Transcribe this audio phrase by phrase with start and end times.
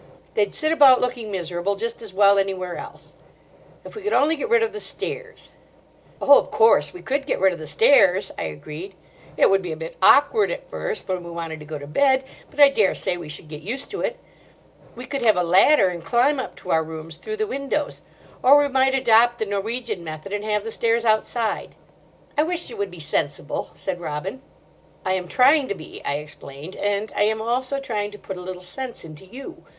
[0.33, 3.13] They'd sit about, looking miserable, just as well anywhere else.
[3.85, 5.51] If we could only get rid of the stairs—"
[6.19, 6.91] "Oh, of course!
[6.91, 8.95] we could get rid of the stairs," I agreed.
[9.37, 12.23] "It would be a bit awkward at first, when we wanted to go to bed.
[12.49, 14.17] But I daresay we should get used to it.
[14.95, 18.01] We could have a ladder and climb up to our rooms through the windows.
[18.41, 21.75] Or we might adopt the Norwegian method and have the stairs outside."
[22.35, 24.41] "I wish you would be sensible," said Robin.
[25.05, 28.41] "I am trying to be," I explained; "and I am also trying to put a
[28.41, 29.63] little sense into you.